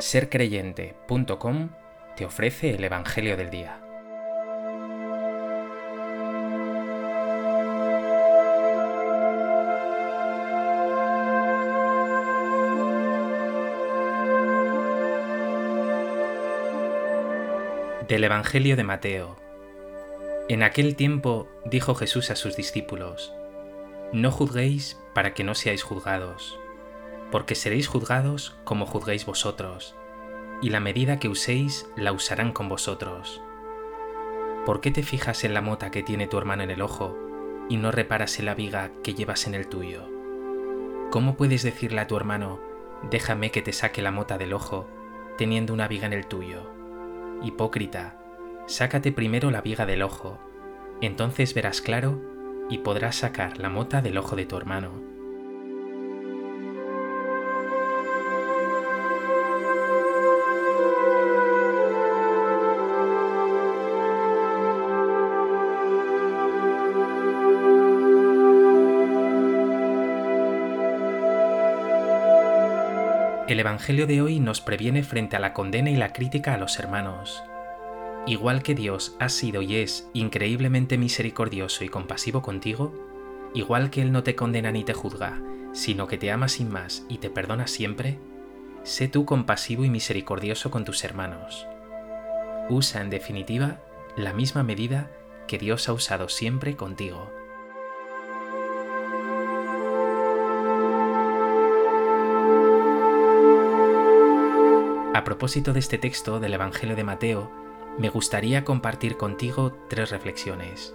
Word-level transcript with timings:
sercreyente.com 0.00 1.70
te 2.16 2.24
ofrece 2.24 2.70
el 2.70 2.84
Evangelio 2.84 3.36
del 3.36 3.50
Día. 3.50 3.80
Del 18.06 18.24
Evangelio 18.24 18.76
de 18.76 18.84
Mateo. 18.84 19.36
En 20.48 20.62
aquel 20.62 20.96
tiempo 20.96 21.48
dijo 21.66 21.94
Jesús 21.94 22.30
a 22.30 22.36
sus 22.36 22.56
discípulos, 22.56 23.34
No 24.12 24.30
juzguéis 24.30 24.96
para 25.14 25.34
que 25.34 25.44
no 25.44 25.54
seáis 25.54 25.82
juzgados 25.82 26.58
porque 27.30 27.54
seréis 27.54 27.88
juzgados 27.88 28.56
como 28.64 28.86
juzguéis 28.86 29.26
vosotros, 29.26 29.94
y 30.62 30.70
la 30.70 30.80
medida 30.80 31.18
que 31.18 31.28
uséis 31.28 31.88
la 31.96 32.12
usarán 32.12 32.52
con 32.52 32.68
vosotros. 32.68 33.42
¿Por 34.64 34.80
qué 34.80 34.90
te 34.90 35.02
fijas 35.02 35.44
en 35.44 35.54
la 35.54 35.62
mota 35.62 35.90
que 35.90 36.02
tiene 36.02 36.26
tu 36.26 36.38
hermano 36.38 36.62
en 36.62 36.70
el 36.70 36.82
ojo 36.82 37.16
y 37.68 37.76
no 37.76 37.90
reparas 37.90 38.38
en 38.38 38.46
la 38.46 38.54
viga 38.54 38.90
que 39.02 39.14
llevas 39.14 39.46
en 39.46 39.54
el 39.54 39.68
tuyo? 39.68 40.08
¿Cómo 41.10 41.36
puedes 41.36 41.62
decirle 41.62 42.00
a 42.00 42.06
tu 42.06 42.16
hermano, 42.16 42.60
déjame 43.10 43.50
que 43.50 43.62
te 43.62 43.72
saque 43.72 44.02
la 44.02 44.10
mota 44.10 44.36
del 44.36 44.52
ojo, 44.52 44.88
teniendo 45.38 45.72
una 45.72 45.88
viga 45.88 46.06
en 46.06 46.12
el 46.12 46.26
tuyo? 46.26 46.70
Hipócrita, 47.42 48.18
sácate 48.66 49.12
primero 49.12 49.50
la 49.50 49.62
viga 49.62 49.86
del 49.86 50.02
ojo, 50.02 50.38
entonces 51.00 51.54
verás 51.54 51.80
claro 51.80 52.20
y 52.68 52.78
podrás 52.78 53.16
sacar 53.16 53.58
la 53.58 53.70
mota 53.70 54.02
del 54.02 54.18
ojo 54.18 54.36
de 54.36 54.44
tu 54.44 54.56
hermano. 54.56 55.17
El 73.48 73.60
Evangelio 73.60 74.06
de 74.06 74.20
hoy 74.20 74.40
nos 74.40 74.60
previene 74.60 75.02
frente 75.02 75.34
a 75.34 75.40
la 75.40 75.54
condena 75.54 75.88
y 75.88 75.96
la 75.96 76.12
crítica 76.12 76.52
a 76.52 76.58
los 76.58 76.78
hermanos. 76.78 77.42
Igual 78.26 78.62
que 78.62 78.74
Dios 78.74 79.16
ha 79.20 79.30
sido 79.30 79.62
y 79.62 79.76
es 79.76 80.06
increíblemente 80.12 80.98
misericordioso 80.98 81.82
y 81.82 81.88
compasivo 81.88 82.42
contigo, 82.42 82.92
igual 83.54 83.88
que 83.88 84.02
Él 84.02 84.12
no 84.12 84.22
te 84.22 84.34
condena 84.34 84.70
ni 84.70 84.84
te 84.84 84.92
juzga, 84.92 85.40
sino 85.72 86.06
que 86.08 86.18
te 86.18 86.30
ama 86.30 86.48
sin 86.48 86.70
más 86.70 87.06
y 87.08 87.18
te 87.18 87.30
perdona 87.30 87.68
siempre, 87.68 88.18
sé 88.82 89.08
tú 89.08 89.24
compasivo 89.24 89.82
y 89.82 89.88
misericordioso 89.88 90.70
con 90.70 90.84
tus 90.84 91.02
hermanos. 91.02 91.66
Usa, 92.68 93.00
en 93.00 93.08
definitiva, 93.08 93.80
la 94.14 94.34
misma 94.34 94.62
medida 94.62 95.10
que 95.46 95.56
Dios 95.56 95.88
ha 95.88 95.94
usado 95.94 96.28
siempre 96.28 96.76
contigo. 96.76 97.37
Propósito 105.28 105.74
de 105.74 105.80
este 105.80 105.98
texto 105.98 106.40
del 106.40 106.54
Evangelio 106.54 106.96
de 106.96 107.04
Mateo, 107.04 107.50
me 107.98 108.08
gustaría 108.08 108.64
compartir 108.64 109.18
contigo 109.18 109.76
tres 109.90 110.10
reflexiones. 110.10 110.94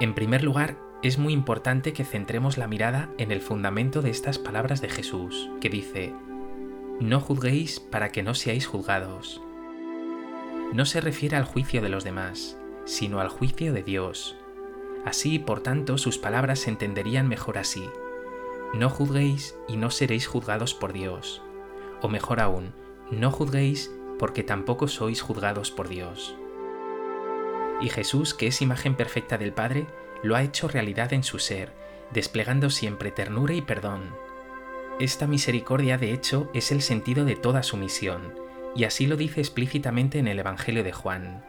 En 0.00 0.12
primer 0.12 0.42
lugar, 0.42 0.76
es 1.00 1.16
muy 1.16 1.32
importante 1.32 1.92
que 1.92 2.04
centremos 2.04 2.58
la 2.58 2.66
mirada 2.66 3.08
en 3.16 3.30
el 3.30 3.42
fundamento 3.42 4.02
de 4.02 4.10
estas 4.10 4.40
palabras 4.40 4.80
de 4.80 4.88
Jesús, 4.88 5.50
que 5.60 5.68
dice, 5.68 6.12
No 6.98 7.20
juzguéis 7.20 7.78
para 7.78 8.08
que 8.08 8.24
no 8.24 8.34
seáis 8.34 8.66
juzgados. 8.66 9.40
No 10.72 10.84
se 10.84 11.00
refiere 11.00 11.36
al 11.36 11.44
juicio 11.44 11.82
de 11.82 11.90
los 11.90 12.02
demás, 12.02 12.58
sino 12.86 13.20
al 13.20 13.28
juicio 13.28 13.72
de 13.72 13.84
Dios. 13.84 14.36
Así, 15.04 15.38
por 15.38 15.60
tanto, 15.60 15.96
sus 15.96 16.18
palabras 16.18 16.58
se 16.58 16.70
entenderían 16.70 17.28
mejor 17.28 17.56
así. 17.56 17.88
No 18.74 18.90
juzguéis 18.90 19.56
y 19.68 19.76
no 19.76 19.92
seréis 19.92 20.26
juzgados 20.26 20.74
por 20.74 20.92
Dios 20.92 21.40
o 22.02 22.08
mejor 22.08 22.40
aún, 22.40 22.74
no 23.10 23.30
juzguéis 23.30 23.90
porque 24.18 24.42
tampoco 24.42 24.88
sois 24.88 25.22
juzgados 25.22 25.70
por 25.70 25.88
Dios. 25.88 26.36
Y 27.80 27.88
Jesús, 27.88 28.34
que 28.34 28.46
es 28.46 28.60
imagen 28.60 28.94
perfecta 28.94 29.38
del 29.38 29.52
Padre, 29.52 29.86
lo 30.22 30.36
ha 30.36 30.42
hecho 30.42 30.68
realidad 30.68 31.12
en 31.12 31.22
su 31.22 31.38
ser, 31.38 31.72
desplegando 32.12 32.68
siempre 32.70 33.10
ternura 33.10 33.54
y 33.54 33.62
perdón. 33.62 34.14
Esta 34.98 35.26
misericordia, 35.26 35.96
de 35.96 36.12
hecho, 36.12 36.50
es 36.52 36.72
el 36.72 36.82
sentido 36.82 37.24
de 37.24 37.36
toda 37.36 37.62
su 37.62 37.78
misión, 37.78 38.34
y 38.76 38.84
así 38.84 39.06
lo 39.06 39.16
dice 39.16 39.40
explícitamente 39.40 40.18
en 40.18 40.28
el 40.28 40.38
Evangelio 40.38 40.84
de 40.84 40.92
Juan. 40.92 41.42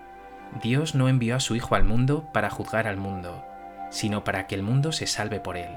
Dios 0.63 0.95
no 0.95 1.09
envió 1.09 1.35
a 1.35 1.39
su 1.41 1.55
Hijo 1.55 1.75
al 1.75 1.83
mundo 1.83 2.29
para 2.33 2.49
juzgar 2.49 2.87
al 2.87 2.97
mundo, 2.97 3.43
sino 3.89 4.23
para 4.23 4.47
que 4.47 4.55
el 4.55 4.63
mundo 4.63 4.93
se 4.93 5.07
salve 5.07 5.41
por 5.41 5.57
él. 5.57 5.71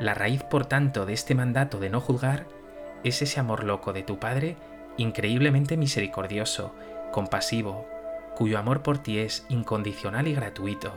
La 0.00 0.14
raíz, 0.14 0.42
por 0.42 0.66
tanto, 0.66 1.06
de 1.06 1.12
este 1.12 1.34
mandato 1.34 1.78
de 1.78 1.90
no 1.90 2.00
juzgar 2.00 2.46
es 3.08 3.22
ese 3.22 3.40
amor 3.40 3.64
loco 3.64 3.92
de 3.92 4.02
tu 4.02 4.18
Padre, 4.18 4.56
increíblemente 4.96 5.76
misericordioso, 5.76 6.74
compasivo, 7.12 7.86
cuyo 8.34 8.58
amor 8.58 8.82
por 8.82 8.98
ti 8.98 9.18
es 9.18 9.46
incondicional 9.48 10.28
y 10.28 10.34
gratuito. 10.34 10.92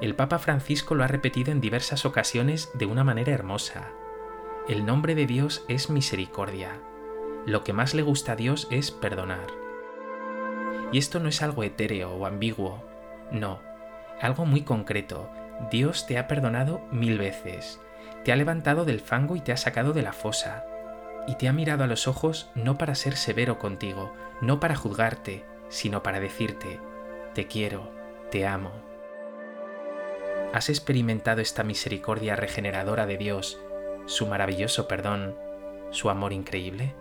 El 0.00 0.14
Papa 0.14 0.38
Francisco 0.38 0.94
lo 0.94 1.04
ha 1.04 1.08
repetido 1.08 1.52
en 1.52 1.60
diversas 1.60 2.06
ocasiones 2.06 2.70
de 2.74 2.86
una 2.86 3.04
manera 3.04 3.32
hermosa. 3.32 3.88
El 4.68 4.86
nombre 4.86 5.14
de 5.14 5.26
Dios 5.26 5.64
es 5.68 5.90
misericordia. 5.90 6.80
Lo 7.46 7.64
que 7.64 7.72
más 7.72 7.94
le 7.94 8.02
gusta 8.02 8.32
a 8.32 8.36
Dios 8.36 8.68
es 8.70 8.90
perdonar. 8.90 9.46
Y 10.92 10.98
esto 10.98 11.20
no 11.20 11.28
es 11.28 11.42
algo 11.42 11.64
etéreo 11.64 12.12
o 12.12 12.26
ambiguo, 12.26 12.82
no, 13.30 13.60
algo 14.20 14.44
muy 14.44 14.62
concreto. 14.62 15.30
Dios 15.70 16.06
te 16.06 16.18
ha 16.18 16.26
perdonado 16.26 16.80
mil 16.90 17.18
veces, 17.18 17.80
te 18.24 18.32
ha 18.32 18.36
levantado 18.36 18.84
del 18.84 19.00
fango 19.00 19.36
y 19.36 19.40
te 19.40 19.52
ha 19.52 19.56
sacado 19.56 19.92
de 19.92 20.02
la 20.02 20.12
fosa, 20.12 20.64
y 21.26 21.36
te 21.36 21.48
ha 21.48 21.52
mirado 21.52 21.84
a 21.84 21.86
los 21.86 22.08
ojos 22.08 22.50
no 22.54 22.78
para 22.78 22.94
ser 22.94 23.16
severo 23.16 23.58
contigo, 23.58 24.12
no 24.40 24.60
para 24.60 24.76
juzgarte, 24.76 25.44
sino 25.68 26.02
para 26.02 26.20
decirte, 26.20 26.80
te 27.34 27.46
quiero, 27.46 27.90
te 28.30 28.46
amo. 28.46 28.72
¿Has 30.52 30.68
experimentado 30.68 31.40
esta 31.40 31.62
misericordia 31.62 32.34
regeneradora 32.34 33.06
de 33.06 33.16
Dios, 33.16 33.60
su 34.06 34.26
maravilloso 34.26 34.88
perdón, 34.88 35.36
su 35.90 36.10
amor 36.10 36.32
increíble? 36.32 36.94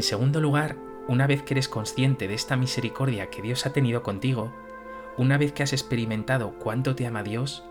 En 0.00 0.04
segundo 0.04 0.40
lugar, 0.40 0.76
una 1.08 1.26
vez 1.26 1.42
que 1.42 1.52
eres 1.52 1.68
consciente 1.68 2.26
de 2.26 2.32
esta 2.32 2.56
misericordia 2.56 3.28
que 3.28 3.42
Dios 3.42 3.66
ha 3.66 3.74
tenido 3.74 4.02
contigo, 4.02 4.50
una 5.18 5.36
vez 5.36 5.52
que 5.52 5.62
has 5.62 5.74
experimentado 5.74 6.54
cuánto 6.58 6.94
te 6.96 7.06
ama 7.06 7.22
Dios, 7.22 7.66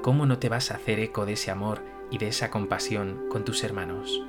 ¿cómo 0.00 0.24
no 0.24 0.38
te 0.38 0.48
vas 0.48 0.70
a 0.70 0.76
hacer 0.76 1.00
eco 1.00 1.26
de 1.26 1.34
ese 1.34 1.50
amor 1.50 1.82
y 2.10 2.16
de 2.16 2.28
esa 2.28 2.50
compasión 2.50 3.26
con 3.28 3.44
tus 3.44 3.62
hermanos? 3.62 4.22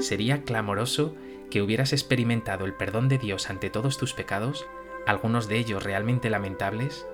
Sería 0.00 0.42
clamoroso 0.42 1.14
que 1.50 1.62
hubieras 1.62 1.92
experimentado 1.92 2.64
el 2.64 2.74
perdón 2.74 3.08
de 3.08 3.18
Dios 3.18 3.48
ante 3.48 3.70
todos 3.70 3.96
tus 3.96 4.12
pecados, 4.12 4.66
algunos 5.06 5.46
de 5.46 5.58
ellos 5.58 5.84
realmente 5.84 6.30
lamentables, 6.30 7.06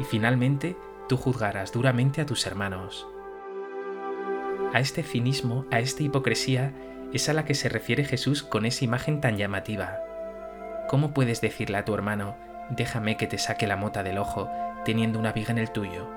y 0.00 0.02
finalmente 0.02 0.74
tú 1.08 1.16
juzgaras 1.16 1.70
duramente 1.70 2.20
a 2.20 2.26
tus 2.26 2.44
hermanos. 2.44 3.06
A 4.72 4.80
este 4.80 5.04
cinismo, 5.04 5.64
a 5.70 5.78
esta 5.78 6.02
hipocresía, 6.02 6.74
es 7.16 7.28
a 7.28 7.32
la 7.32 7.44
que 7.44 7.54
se 7.54 7.68
refiere 7.68 8.04
Jesús 8.04 8.42
con 8.42 8.66
esa 8.66 8.84
imagen 8.84 9.20
tan 9.20 9.36
llamativa. 9.36 9.98
¿Cómo 10.86 11.12
puedes 11.12 11.40
decirle 11.40 11.78
a 11.78 11.84
tu 11.84 11.94
hermano, 11.94 12.36
déjame 12.70 13.16
que 13.16 13.26
te 13.26 13.38
saque 13.38 13.66
la 13.66 13.76
mota 13.76 14.02
del 14.02 14.18
ojo, 14.18 14.50
teniendo 14.84 15.18
una 15.18 15.32
viga 15.32 15.50
en 15.50 15.58
el 15.58 15.70
tuyo? 15.70 16.08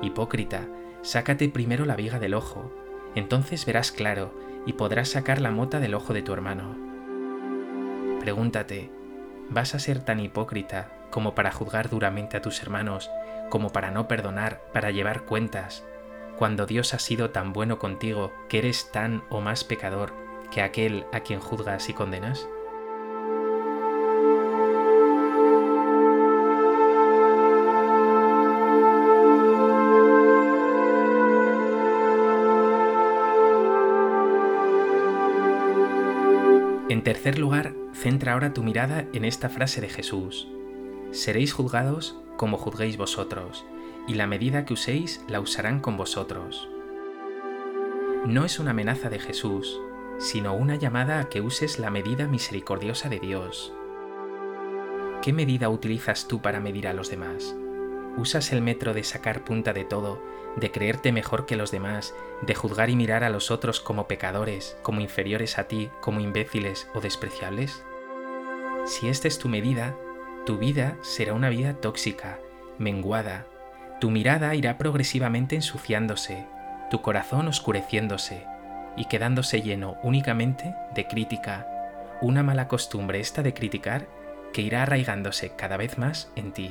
Hipócrita, 0.00 0.66
sácate 1.02 1.48
primero 1.50 1.84
la 1.84 1.96
viga 1.96 2.18
del 2.18 2.34
ojo, 2.34 2.72
entonces 3.14 3.64
verás 3.66 3.92
claro 3.92 4.34
y 4.66 4.72
podrás 4.72 5.10
sacar 5.10 5.40
la 5.40 5.50
mota 5.50 5.80
del 5.80 5.94
ojo 5.94 6.14
de 6.14 6.22
tu 6.22 6.32
hermano. 6.32 6.76
Pregúntate, 8.20 8.90
¿vas 9.50 9.74
a 9.74 9.78
ser 9.78 10.00
tan 10.00 10.18
hipócrita 10.18 10.88
como 11.10 11.34
para 11.34 11.52
juzgar 11.52 11.90
duramente 11.90 12.38
a 12.38 12.42
tus 12.42 12.62
hermanos, 12.62 13.10
como 13.50 13.70
para 13.70 13.90
no 13.90 14.08
perdonar, 14.08 14.62
para 14.72 14.90
llevar 14.90 15.24
cuentas, 15.24 15.84
cuando 16.38 16.64
Dios 16.64 16.94
ha 16.94 16.98
sido 16.98 17.30
tan 17.30 17.52
bueno 17.52 17.78
contigo 17.78 18.32
que 18.48 18.58
eres 18.58 18.90
tan 18.90 19.22
o 19.28 19.42
más 19.42 19.62
pecador 19.62 20.21
que 20.52 20.60
aquel 20.60 21.06
a 21.12 21.20
quien 21.20 21.40
juzgas 21.40 21.88
y 21.88 21.94
condenas? 21.94 22.46
En 36.88 37.02
tercer 37.02 37.38
lugar, 37.38 37.74
centra 37.94 38.34
ahora 38.34 38.52
tu 38.52 38.62
mirada 38.62 39.06
en 39.14 39.24
esta 39.24 39.48
frase 39.48 39.80
de 39.80 39.88
Jesús. 39.88 40.46
Seréis 41.10 41.54
juzgados 41.54 42.18
como 42.36 42.58
juzguéis 42.58 42.98
vosotros, 42.98 43.64
y 44.06 44.14
la 44.14 44.26
medida 44.26 44.66
que 44.66 44.74
uséis 44.74 45.24
la 45.28 45.40
usarán 45.40 45.80
con 45.80 45.96
vosotros. 45.96 46.68
No 48.26 48.44
es 48.44 48.58
una 48.58 48.72
amenaza 48.72 49.08
de 49.08 49.18
Jesús, 49.18 49.80
sino 50.22 50.54
una 50.54 50.76
llamada 50.76 51.18
a 51.18 51.28
que 51.28 51.40
uses 51.40 51.80
la 51.80 51.90
medida 51.90 52.28
misericordiosa 52.28 53.08
de 53.08 53.18
Dios. 53.18 53.74
¿Qué 55.20 55.32
medida 55.32 55.68
utilizas 55.68 56.28
tú 56.28 56.40
para 56.40 56.60
medir 56.60 56.86
a 56.86 56.92
los 56.92 57.10
demás? 57.10 57.56
¿Usas 58.16 58.52
el 58.52 58.62
metro 58.62 58.94
de 58.94 59.02
sacar 59.02 59.42
punta 59.42 59.72
de 59.72 59.84
todo, 59.84 60.22
de 60.54 60.70
creerte 60.70 61.10
mejor 61.10 61.44
que 61.44 61.56
los 61.56 61.72
demás, 61.72 62.14
de 62.40 62.54
juzgar 62.54 62.88
y 62.88 62.94
mirar 62.94 63.24
a 63.24 63.30
los 63.30 63.50
otros 63.50 63.80
como 63.80 64.06
pecadores, 64.06 64.76
como 64.82 65.00
inferiores 65.00 65.58
a 65.58 65.64
ti, 65.64 65.90
como 66.00 66.20
imbéciles 66.20 66.88
o 66.94 67.00
despreciables? 67.00 67.82
Si 68.84 69.08
esta 69.08 69.26
es 69.26 69.40
tu 69.40 69.48
medida, 69.48 69.96
tu 70.46 70.56
vida 70.56 70.98
será 71.02 71.34
una 71.34 71.48
vida 71.48 71.74
tóxica, 71.74 72.38
menguada. 72.78 73.48
Tu 74.00 74.08
mirada 74.08 74.54
irá 74.54 74.78
progresivamente 74.78 75.56
ensuciándose, 75.56 76.46
tu 76.92 77.02
corazón 77.02 77.48
oscureciéndose 77.48 78.51
y 78.96 79.06
quedándose 79.06 79.62
lleno 79.62 79.98
únicamente 80.02 80.74
de 80.94 81.06
crítica, 81.06 81.66
una 82.20 82.42
mala 82.42 82.68
costumbre 82.68 83.20
esta 83.20 83.42
de 83.42 83.54
criticar 83.54 84.06
que 84.52 84.62
irá 84.62 84.82
arraigándose 84.82 85.56
cada 85.56 85.76
vez 85.76 85.98
más 85.98 86.30
en 86.36 86.52
ti. 86.52 86.70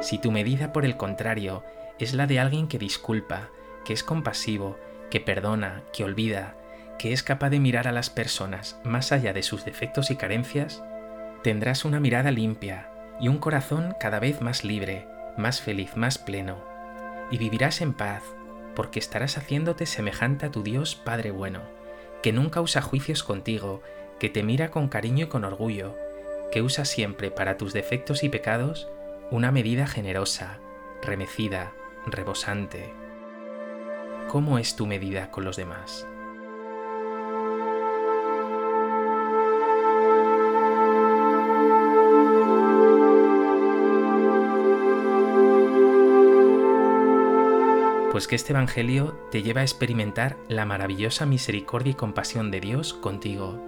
Si 0.00 0.18
tu 0.18 0.32
medida, 0.32 0.72
por 0.72 0.84
el 0.84 0.96
contrario, 0.96 1.62
es 1.98 2.14
la 2.14 2.26
de 2.26 2.40
alguien 2.40 2.66
que 2.66 2.78
disculpa, 2.78 3.50
que 3.84 3.92
es 3.92 4.02
compasivo, 4.02 4.78
que 5.10 5.20
perdona, 5.20 5.82
que 5.92 6.04
olvida, 6.04 6.56
que 6.98 7.12
es 7.12 7.22
capaz 7.22 7.50
de 7.50 7.60
mirar 7.60 7.86
a 7.86 7.92
las 7.92 8.10
personas 8.10 8.80
más 8.84 9.12
allá 9.12 9.32
de 9.32 9.42
sus 9.42 9.64
defectos 9.64 10.10
y 10.10 10.16
carencias, 10.16 10.82
tendrás 11.42 11.84
una 11.84 12.00
mirada 12.00 12.30
limpia 12.30 12.88
y 13.20 13.28
un 13.28 13.38
corazón 13.38 13.94
cada 14.00 14.18
vez 14.18 14.40
más 14.40 14.64
libre, 14.64 15.06
más 15.36 15.60
feliz, 15.60 15.96
más 15.96 16.18
pleno, 16.18 16.64
y 17.30 17.38
vivirás 17.38 17.80
en 17.80 17.92
paz, 17.92 18.22
porque 18.74 18.98
estarás 18.98 19.38
haciéndote 19.38 19.86
semejante 19.86 20.46
a 20.46 20.50
tu 20.50 20.62
Dios 20.62 20.94
Padre 20.94 21.30
bueno, 21.30 21.60
que 22.22 22.32
nunca 22.32 22.60
usa 22.60 22.82
juicios 22.82 23.22
contigo, 23.22 23.82
que 24.18 24.28
te 24.28 24.42
mira 24.42 24.70
con 24.70 24.88
cariño 24.88 25.26
y 25.26 25.28
con 25.28 25.44
orgullo, 25.44 25.96
que 26.52 26.62
usa 26.62 26.84
siempre 26.84 27.30
para 27.30 27.56
tus 27.56 27.72
defectos 27.72 28.22
y 28.22 28.28
pecados 28.28 28.88
una 29.30 29.50
medida 29.50 29.86
generosa, 29.86 30.58
remecida, 31.02 31.72
rebosante. 32.06 32.92
¿Cómo 34.28 34.58
es 34.58 34.76
tu 34.76 34.86
medida 34.86 35.30
con 35.30 35.44
los 35.44 35.56
demás? 35.56 36.06
Pues 48.12 48.28
que 48.28 48.36
este 48.36 48.52
Evangelio 48.52 49.18
te 49.30 49.42
lleva 49.42 49.62
a 49.62 49.64
experimentar 49.64 50.36
la 50.46 50.66
maravillosa 50.66 51.24
misericordia 51.24 51.92
y 51.92 51.94
compasión 51.94 52.50
de 52.50 52.60
Dios 52.60 52.92
contigo, 52.92 53.58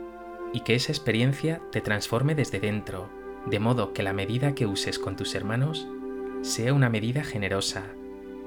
y 0.52 0.60
que 0.60 0.74
esa 0.74 0.92
experiencia 0.92 1.62
te 1.72 1.80
transforme 1.80 2.34
desde 2.34 2.60
dentro, 2.60 3.08
de 3.46 3.58
modo 3.58 3.94
que 3.94 4.02
la 4.02 4.12
medida 4.12 4.54
que 4.54 4.66
uses 4.66 4.98
con 4.98 5.16
tus 5.16 5.34
hermanos 5.34 5.88
sea 6.42 6.74
una 6.74 6.90
medida 6.90 7.24
generosa, 7.24 7.84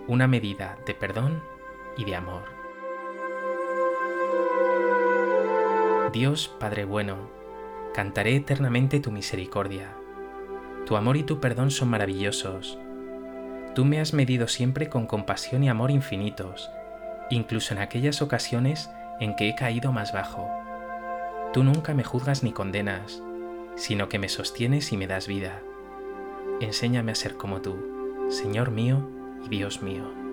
una 0.05 0.27
medida 0.27 0.77
de 0.85 0.93
perdón 0.93 1.41
y 1.97 2.05
de 2.05 2.15
amor. 2.15 2.43
Dios 6.13 6.47
Padre 6.59 6.85
bueno, 6.85 7.31
cantaré 7.95 8.35
eternamente 8.35 8.99
tu 8.99 9.11
misericordia. 9.11 9.95
Tu 10.85 10.95
amor 10.95 11.17
y 11.17 11.23
tu 11.23 11.39
perdón 11.39 11.71
son 11.71 11.89
maravillosos. 11.89 12.77
Tú 13.77 13.85
me 13.85 13.99
has 13.99 14.11
medido 14.11 14.47
siempre 14.47 14.89
con 14.89 15.05
compasión 15.05 15.63
y 15.63 15.69
amor 15.69 15.91
infinitos, 15.91 16.71
incluso 17.29 17.75
en 17.75 17.79
aquellas 17.79 18.23
ocasiones 18.23 18.89
en 19.19 19.35
que 19.35 19.49
he 19.49 19.53
caído 19.53 19.91
más 19.91 20.13
bajo. 20.13 20.49
Tú 21.53 21.63
nunca 21.63 21.93
me 21.93 22.03
juzgas 22.03 22.41
ni 22.41 22.53
condenas, 22.53 23.21
sino 23.75 24.09
que 24.09 24.17
me 24.17 24.29
sostienes 24.29 24.91
y 24.93 24.97
me 24.97 25.05
das 25.05 25.27
vida. 25.27 25.61
Enséñame 26.59 27.11
a 27.11 27.15
ser 27.15 27.35
como 27.35 27.61
tú, 27.61 27.77
Señor 28.31 28.71
mío 28.71 29.07
y 29.45 29.49
Dios 29.49 29.83
mío. 29.83 30.26